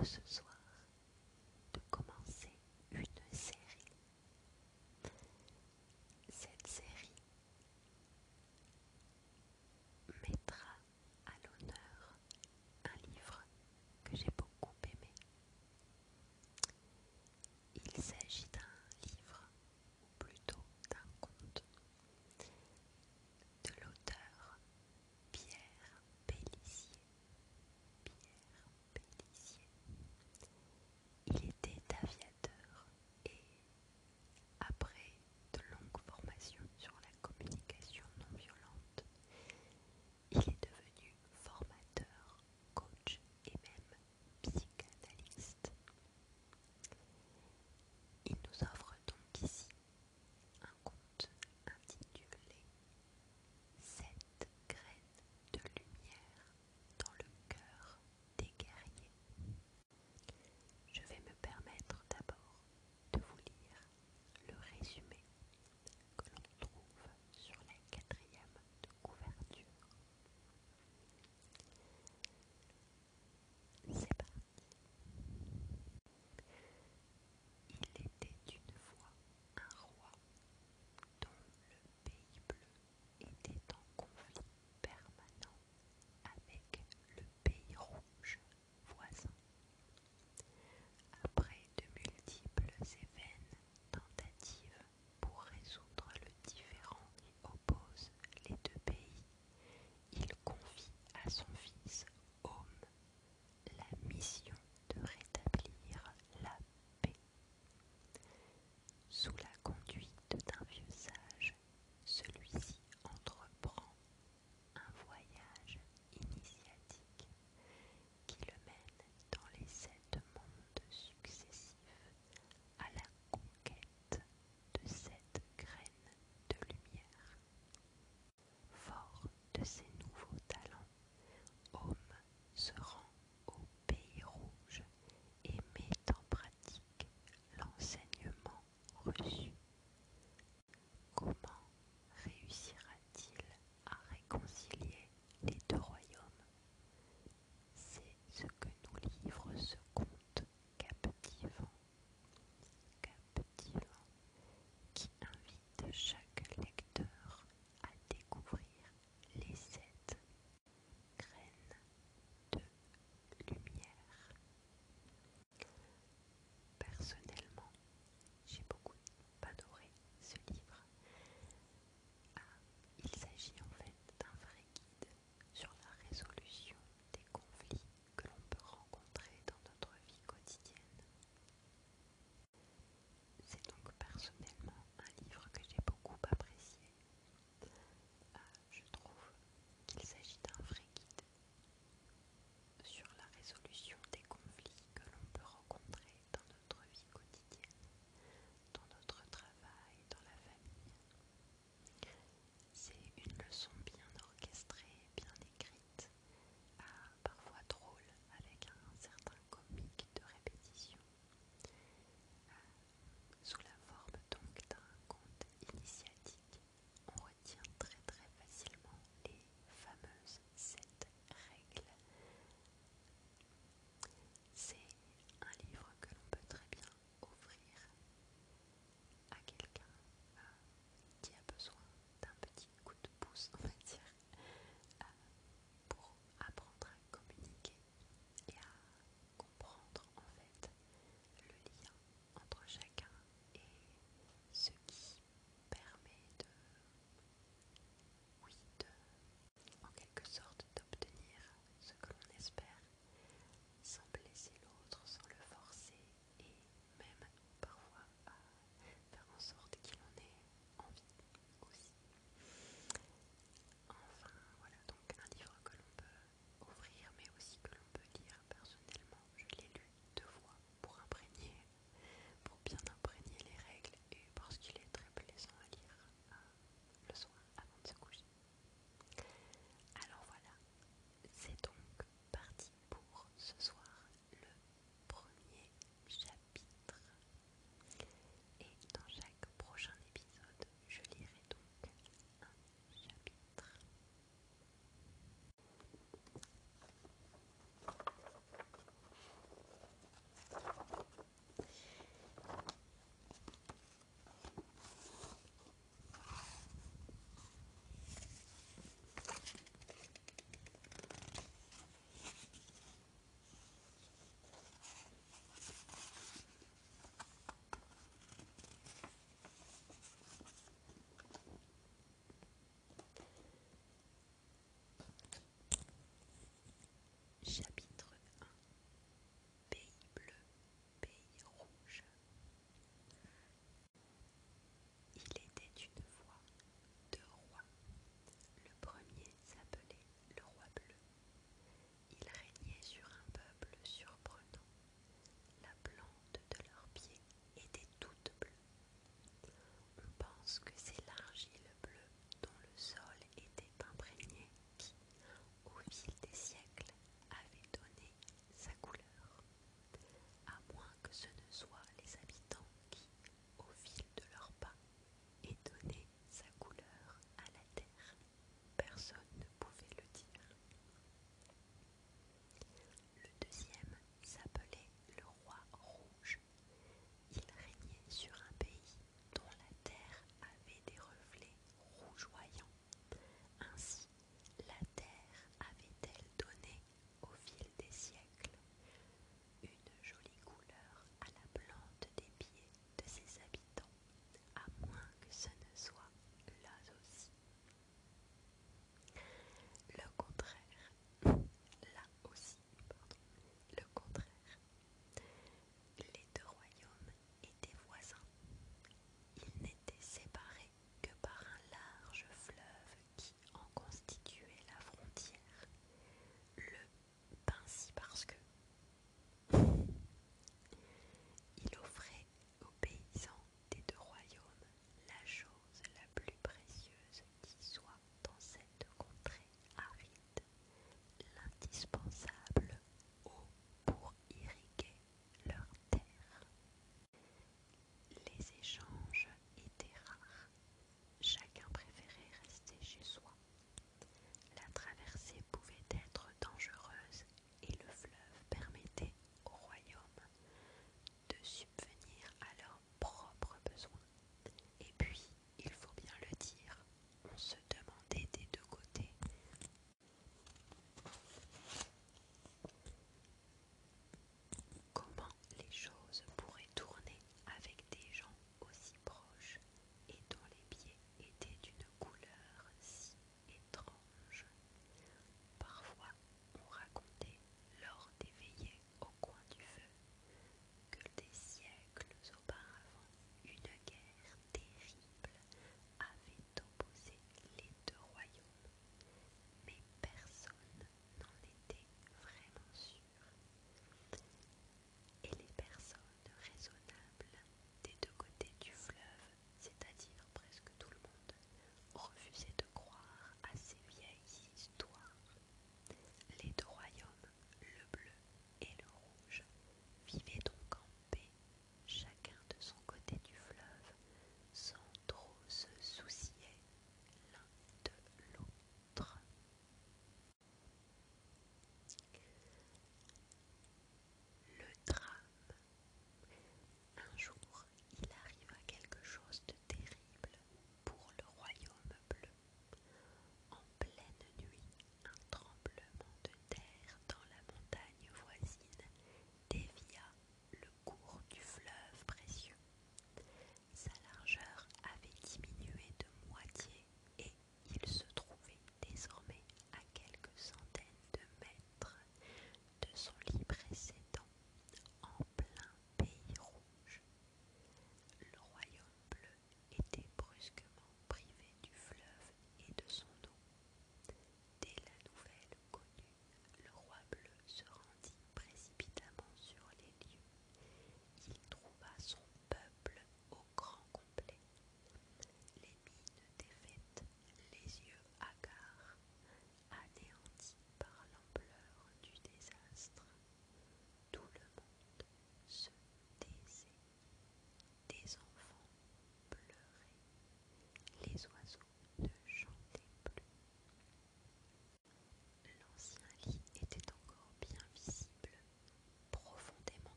[0.00, 0.47] 出すそう。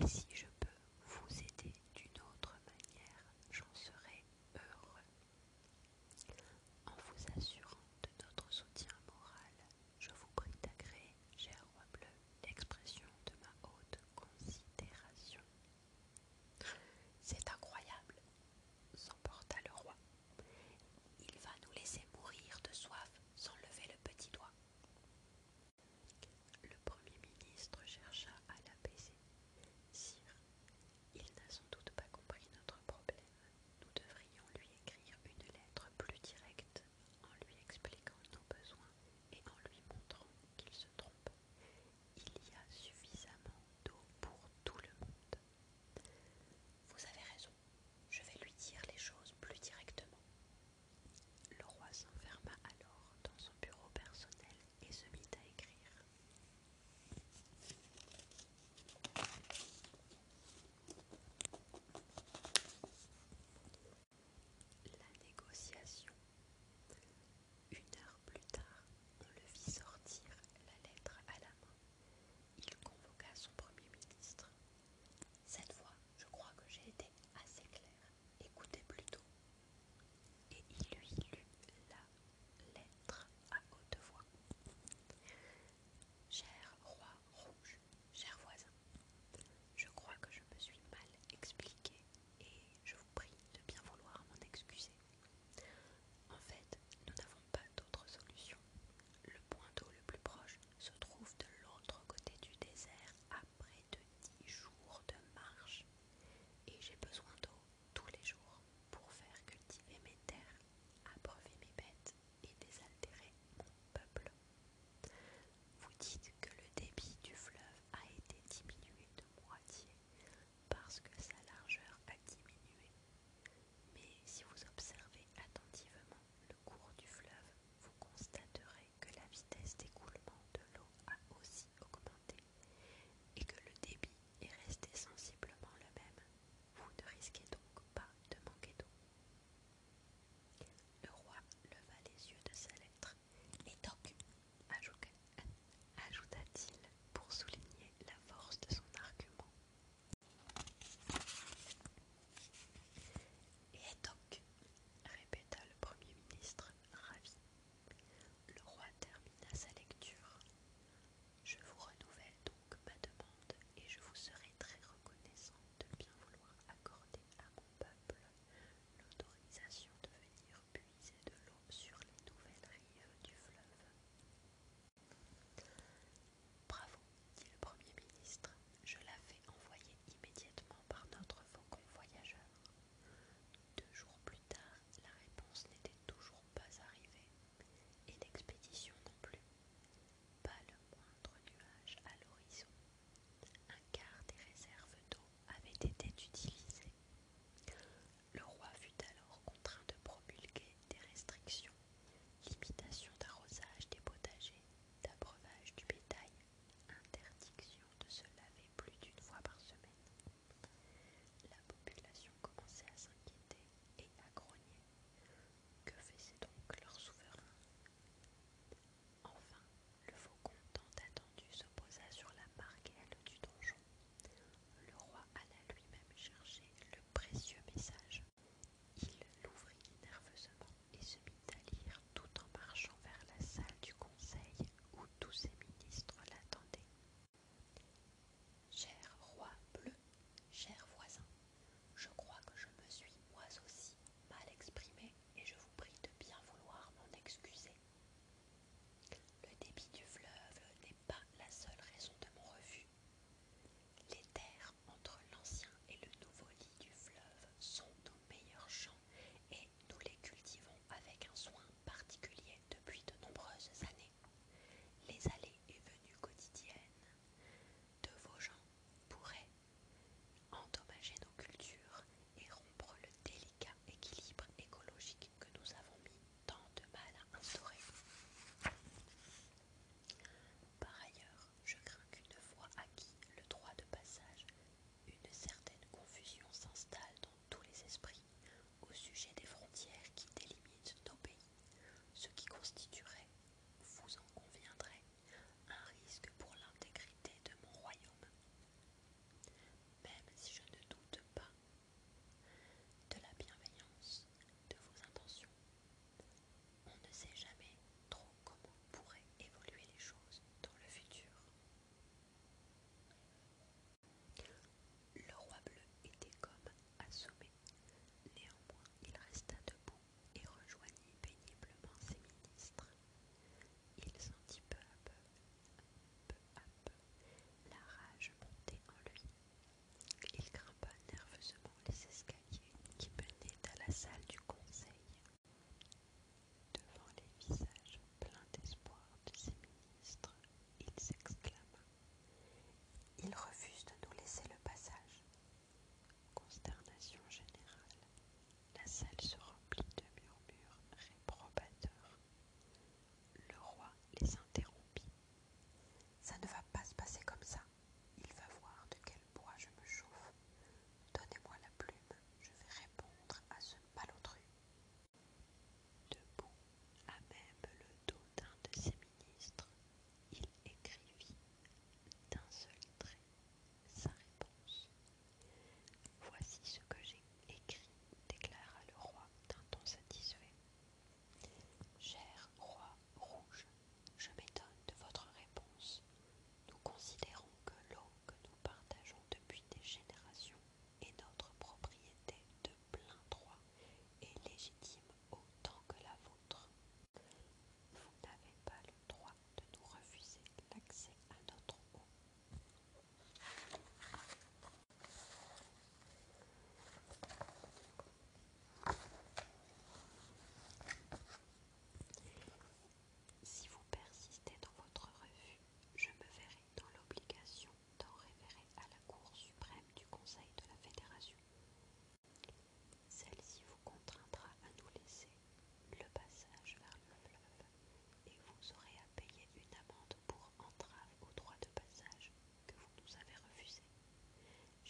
[0.00, 0.47] Et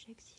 [0.08, 0.37] J'exige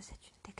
[0.00, 0.59] c'est une technique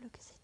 [0.00, 0.37] bloquer